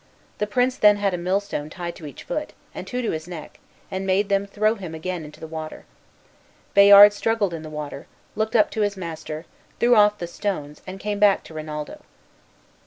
The 0.39 0.47
prince 0.47 0.77
then 0.77 0.95
had 0.95 1.13
a 1.13 1.17
millstone 1.19 1.69
tied 1.69 1.95
to 1.97 2.07
each 2.07 2.23
foot, 2.23 2.53
and 2.73 2.87
two 2.87 3.03
to 3.03 3.11
his 3.11 3.27
neck, 3.27 3.59
and 3.91 4.03
made 4.03 4.29
them 4.29 4.47
throw 4.47 4.73
him 4.73 4.95
again 4.95 5.23
into 5.23 5.39
the 5.39 5.45
water. 5.45 5.85
Bayard 6.73 7.13
struggled 7.13 7.53
in 7.53 7.61
the 7.61 7.69
water, 7.69 8.07
looked 8.35 8.55
up 8.55 8.71
to 8.71 8.81
his 8.81 8.97
master, 8.97 9.45
threw 9.79 9.95
off 9.95 10.17
the 10.17 10.25
stones, 10.25 10.81
and 10.87 10.99
came 10.99 11.19
back 11.19 11.43
to 11.43 11.53
Rinaldo. 11.53 12.01